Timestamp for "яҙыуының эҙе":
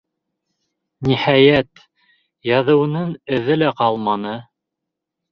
2.49-3.59